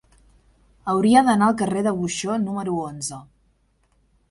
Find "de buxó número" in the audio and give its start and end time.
1.89-2.75